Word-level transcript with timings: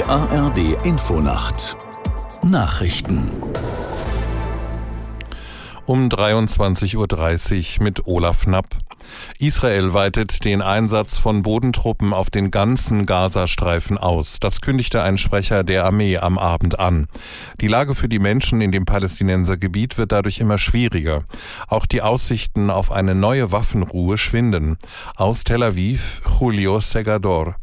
Die 0.00 0.06
ARD 0.06 0.82
Infonacht 0.86 1.76
Nachrichten 2.42 3.28
um 5.84 6.08
23.30 6.08 6.96
Uhr 7.76 7.84
mit 7.84 8.06
Olaf 8.06 8.44
Knapp. 8.44 8.64
Israel 9.38 9.92
weitet 9.92 10.46
den 10.46 10.62
Einsatz 10.62 11.18
von 11.18 11.42
Bodentruppen 11.42 12.14
auf 12.14 12.30
den 12.30 12.50
ganzen 12.50 13.04
Gazastreifen 13.04 13.98
aus. 13.98 14.40
Das 14.40 14.62
kündigte 14.62 15.02
ein 15.02 15.18
Sprecher 15.18 15.64
der 15.64 15.84
Armee 15.84 16.16
am 16.16 16.38
Abend 16.38 16.78
an. 16.78 17.06
Die 17.60 17.68
Lage 17.68 17.94
für 17.94 18.08
die 18.08 18.20
Menschen 18.20 18.62
in 18.62 18.72
dem 18.72 18.86
Palästinensergebiet 18.86 19.98
wird 19.98 20.12
dadurch 20.12 20.38
immer 20.38 20.56
schwieriger. 20.56 21.24
Auch 21.68 21.84
die 21.84 22.00
Aussichten 22.00 22.70
auf 22.70 22.90
eine 22.90 23.14
neue 23.14 23.52
Waffenruhe 23.52 24.16
schwinden. 24.16 24.78
Aus 25.16 25.44
Tel 25.44 25.62
Aviv, 25.62 26.22
Julio 26.40 26.80
Segador. 26.80 27.56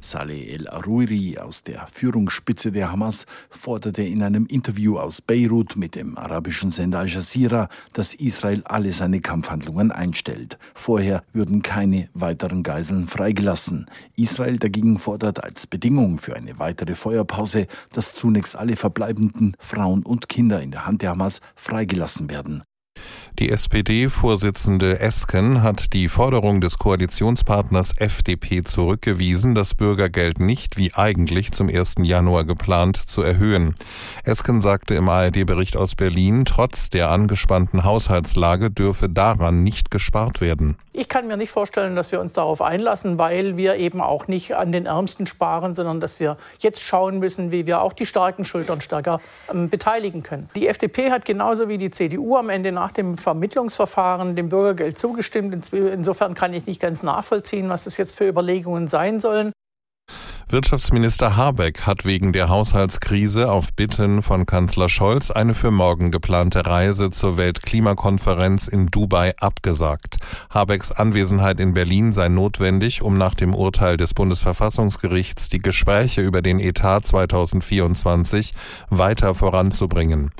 Saleh 0.00 0.52
el-Aruiri 0.52 1.38
aus 1.38 1.62
der 1.62 1.86
Führungsspitze 1.86 2.72
der 2.72 2.90
Hamas 2.92 3.26
forderte 3.50 4.02
in 4.02 4.22
einem 4.22 4.46
Interview 4.46 4.98
aus 4.98 5.20
Beirut 5.20 5.76
mit 5.76 5.94
dem 5.94 6.16
arabischen 6.16 6.70
Sender 6.70 7.00
Al 7.00 7.08
Jazeera, 7.08 7.68
dass 7.92 8.14
Israel 8.14 8.62
alle 8.64 8.92
seine 8.92 9.20
Kampfhandlungen 9.20 9.90
einstellt. 9.90 10.58
Vorher 10.74 11.22
würden 11.32 11.62
keine 11.62 12.08
weiteren 12.14 12.62
Geiseln 12.62 13.06
freigelassen. 13.06 13.86
Israel 14.16 14.58
dagegen 14.58 14.98
fordert 14.98 15.42
als 15.42 15.66
Bedingung 15.66 16.18
für 16.18 16.36
eine 16.36 16.58
weitere 16.58 16.94
Feuerpause, 16.94 17.66
dass 17.92 18.14
zunächst 18.14 18.56
alle 18.56 18.76
verbleibenden 18.76 19.56
Frauen 19.58 20.02
und 20.02 20.28
Kinder 20.28 20.60
in 20.62 20.70
der 20.70 20.86
Hand 20.86 21.02
der 21.02 21.10
Hamas 21.10 21.40
freigelassen 21.54 22.30
werden. 22.30 22.62
Die 23.40 23.48
SPD-Vorsitzende 23.48 25.00
Esken 25.00 25.62
hat 25.62 25.94
die 25.94 26.08
Forderung 26.08 26.60
des 26.60 26.76
Koalitionspartners 26.76 27.94
FDP 27.96 28.64
zurückgewiesen, 28.64 29.54
das 29.54 29.74
Bürgergeld 29.74 30.40
nicht 30.40 30.76
wie 30.76 30.92
eigentlich 30.92 31.50
zum 31.50 31.70
1. 31.70 31.94
Januar 32.02 32.44
geplant 32.44 32.98
zu 32.98 33.22
erhöhen. 33.22 33.76
Esken 34.24 34.60
sagte 34.60 34.94
im 34.94 35.08
ARD-Bericht 35.08 35.78
aus 35.78 35.94
Berlin, 35.94 36.44
trotz 36.44 36.90
der 36.90 37.08
angespannten 37.08 37.82
Haushaltslage 37.82 38.70
dürfe 38.70 39.08
daran 39.08 39.62
nicht 39.62 39.90
gespart 39.90 40.42
werden. 40.42 40.76
Ich 40.92 41.08
kann 41.08 41.26
mir 41.26 41.38
nicht 41.38 41.50
vorstellen, 41.50 41.96
dass 41.96 42.12
wir 42.12 42.20
uns 42.20 42.34
darauf 42.34 42.60
einlassen, 42.60 43.16
weil 43.16 43.56
wir 43.56 43.76
eben 43.76 44.02
auch 44.02 44.28
nicht 44.28 44.56
an 44.56 44.70
den 44.70 44.84
Ärmsten 44.84 45.26
sparen, 45.26 45.72
sondern 45.72 45.98
dass 45.98 46.20
wir 46.20 46.36
jetzt 46.58 46.82
schauen 46.82 47.20
müssen, 47.20 47.52
wie 47.52 47.64
wir 47.64 47.80
auch 47.80 47.94
die 47.94 48.04
starken 48.04 48.44
Schultern 48.44 48.82
stärker 48.82 49.18
ähm, 49.50 49.70
beteiligen 49.70 50.22
können. 50.22 50.50
Die 50.54 50.66
FDP 50.66 51.10
hat 51.10 51.24
genauso 51.24 51.70
wie 51.70 51.78
die 51.78 51.90
CDU 51.90 52.36
am 52.36 52.50
Ende 52.50 52.70
nach 52.70 52.92
dem 52.92 53.16
Vermittlungsverfahren 53.30 54.34
dem 54.34 54.48
Bürgergeld 54.48 54.98
zugestimmt. 54.98 55.72
Insofern 55.72 56.34
kann 56.34 56.52
ich 56.52 56.66
nicht 56.66 56.80
ganz 56.80 57.04
nachvollziehen, 57.04 57.68
was 57.68 57.84
das 57.84 57.96
jetzt 57.96 58.16
für 58.16 58.26
Überlegungen 58.26 58.88
sein 58.88 59.20
sollen. 59.20 59.52
Wirtschaftsminister 60.52 61.36
Habeck 61.36 61.82
hat 61.82 62.04
wegen 62.04 62.32
der 62.32 62.48
Haushaltskrise 62.48 63.52
auf 63.52 63.72
Bitten 63.72 64.20
von 64.20 64.46
Kanzler 64.46 64.88
Scholz 64.88 65.30
eine 65.30 65.54
für 65.54 65.70
morgen 65.70 66.10
geplante 66.10 66.66
Reise 66.66 67.10
zur 67.10 67.36
Weltklimakonferenz 67.36 68.66
in 68.66 68.88
Dubai 68.88 69.32
abgesagt. 69.38 70.16
Habecks 70.52 70.90
Anwesenheit 70.90 71.60
in 71.60 71.72
Berlin 71.72 72.12
sei 72.12 72.28
notwendig, 72.28 73.00
um 73.00 73.16
nach 73.16 73.34
dem 73.34 73.54
Urteil 73.54 73.96
des 73.96 74.12
Bundesverfassungsgerichts 74.12 75.50
die 75.50 75.60
Gespräche 75.60 76.20
über 76.22 76.42
den 76.42 76.58
Etat 76.58 77.06
2024 77.06 78.52
weiter 78.88 79.36
voranzubringen. 79.36 80.32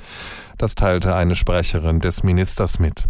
Das 0.59 0.75
teilte 0.75 1.15
eine 1.15 1.37
Sprecherin 1.37 2.01
des 2.01 2.25
Ministers 2.25 2.81
mit. 2.81 3.05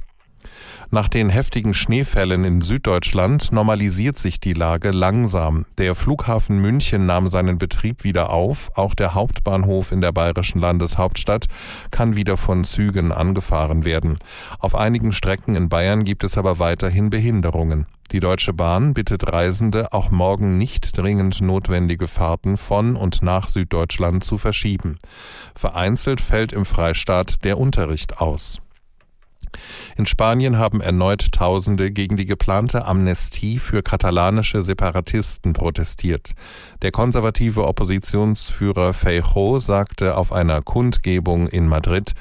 Nach 0.92 1.08
den 1.08 1.30
heftigen 1.30 1.72
Schneefällen 1.72 2.42
in 2.44 2.62
Süddeutschland 2.62 3.52
normalisiert 3.52 4.18
sich 4.18 4.40
die 4.40 4.54
Lage 4.54 4.90
langsam. 4.90 5.64
Der 5.78 5.94
Flughafen 5.94 6.58
München 6.58 7.06
nahm 7.06 7.28
seinen 7.28 7.58
Betrieb 7.58 8.02
wieder 8.02 8.30
auf. 8.30 8.72
Auch 8.74 8.96
der 8.96 9.14
Hauptbahnhof 9.14 9.92
in 9.92 10.00
der 10.00 10.10
bayerischen 10.10 10.60
Landeshauptstadt 10.60 11.46
kann 11.92 12.16
wieder 12.16 12.36
von 12.36 12.64
Zügen 12.64 13.12
angefahren 13.12 13.84
werden. 13.84 14.16
Auf 14.58 14.74
einigen 14.74 15.12
Strecken 15.12 15.54
in 15.54 15.68
Bayern 15.68 16.02
gibt 16.02 16.24
es 16.24 16.36
aber 16.36 16.58
weiterhin 16.58 17.08
Behinderungen. 17.08 17.86
Die 18.10 18.18
Deutsche 18.18 18.52
Bahn 18.52 18.92
bittet 18.92 19.32
Reisende, 19.32 19.92
auch 19.92 20.10
morgen 20.10 20.58
nicht 20.58 20.98
dringend 20.98 21.40
notwendige 21.40 22.08
Fahrten 22.08 22.56
von 22.56 22.96
und 22.96 23.22
nach 23.22 23.48
Süddeutschland 23.48 24.24
zu 24.24 24.38
verschieben. 24.38 24.98
Vereinzelt 25.54 26.20
fällt 26.20 26.52
im 26.52 26.66
Freistaat 26.66 27.44
der 27.44 27.58
Unterricht 27.58 28.20
aus. 28.20 28.60
In 29.96 30.06
Spanien 30.06 30.58
haben 30.58 30.80
erneut 30.80 31.32
Tausende 31.32 31.90
gegen 31.90 32.16
die 32.16 32.26
geplante 32.26 32.84
Amnestie 32.84 33.58
für 33.58 33.82
katalanische 33.82 34.62
Separatisten 34.62 35.52
protestiert. 35.52 36.34
Der 36.82 36.90
konservative 36.90 37.66
Oppositionsführer 37.66 38.92
Feijóo 38.92 39.60
sagte 39.60 40.16
auf 40.16 40.32
einer 40.32 40.62
Kundgebung 40.62 41.48
in 41.48 41.68
Madrid, 41.68 42.14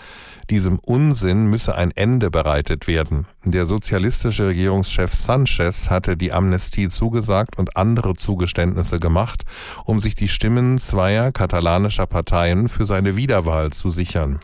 diesem 0.50 0.80
Unsinn 0.80 1.46
müsse 1.46 1.76
ein 1.76 1.92
Ende 1.92 2.32
bereitet 2.32 2.88
werden. 2.88 3.28
Der 3.44 3.68
sozialistische 3.68 4.48
Regierungschef 4.48 5.14
Sanchez 5.14 5.92
hatte 5.92 6.18
die 6.18 6.32
Amnestie 6.32 6.90
zugesagt 6.90 7.60
und 7.60 7.78
andere 7.78 8.16
Zugeständnisse 8.16 9.00
gemacht, 9.00 9.44
um 9.86 10.00
sich 10.00 10.16
die 10.16 10.28
Stimmen 10.28 10.80
zweier 10.80 11.32
katalanischer 11.32 12.08
Parteien 12.08 12.68
für 12.68 12.88
seine 12.88 13.16
Wiederwahl 13.16 13.70
zu 13.72 13.92
sichern. 13.92 14.40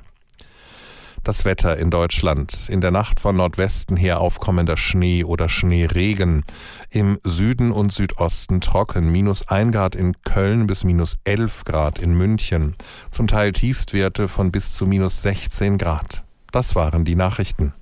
Das 1.26 1.44
Wetter 1.44 1.76
in 1.76 1.90
Deutschland. 1.90 2.70
In 2.70 2.82
der 2.82 2.92
Nacht 2.92 3.20
von 3.20 3.36
Nordwesten 3.36 3.98
her 3.98 4.22
aufkommender 4.22 4.78
Schnee 4.78 5.24
oder 5.24 5.50
Schneeregen. 5.50 6.44
Im 6.92 7.20
Süden 7.24 7.72
und 7.72 7.92
Südosten 7.92 8.62
trocken. 8.62 9.12
Minus 9.12 9.48
ein 9.48 9.72
Grad 9.72 9.96
in 9.96 10.22
Köln 10.22 10.68
bis 10.68 10.84
minus 10.84 11.18
elf 11.24 11.64
Grad 11.64 11.98
in 11.98 12.14
München. 12.14 12.76
Zum 13.10 13.26
Teil 13.26 13.54
Tiefstwerte 13.54 14.28
von 14.28 14.52
bis 14.52 14.74
zu 14.74 14.86
minus 14.86 15.24
16 15.24 15.80
Grad. 15.80 16.24
Das 16.52 16.76
waren 16.76 17.06
die 17.06 17.16
Nachrichten. 17.16 17.74